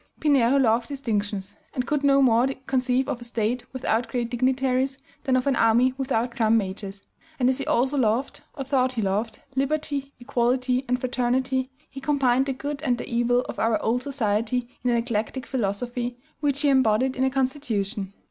Pinheiro 0.19 0.57
loved 0.57 0.87
distinctions, 0.89 1.55
and 1.75 1.85
could 1.85 2.03
no 2.03 2.23
more 2.23 2.47
conceive 2.65 3.07
of 3.07 3.21
a 3.21 3.23
State 3.23 3.65
without 3.71 4.07
great 4.07 4.31
dignitaries 4.31 4.97
than 5.25 5.35
of 5.35 5.45
an 5.45 5.55
army 5.55 5.93
without 5.95 6.31
drum 6.35 6.57
majors; 6.57 7.03
and 7.39 7.49
as 7.49 7.59
he 7.59 7.67
also 7.67 7.99
loved, 7.99 8.41
or 8.55 8.63
thought 8.63 8.93
he 8.93 9.01
loved, 9.03 9.43
liberty, 9.53 10.11
equality, 10.19 10.85
and 10.87 10.99
fraternity, 10.99 11.69
he 11.87 12.01
combined 12.01 12.47
the 12.47 12.53
good 12.53 12.81
and 12.81 12.97
the 12.97 13.07
evil 13.07 13.41
of 13.41 13.59
our 13.59 13.79
old 13.83 14.01
society 14.01 14.67
in 14.83 14.89
an 14.89 14.97
eclectic 14.97 15.45
philosophy 15.45 16.17
which 16.39 16.61
he 16.61 16.69
embodied 16.69 17.15
in 17.15 17.23
a 17.23 17.29
constitution. 17.29 18.11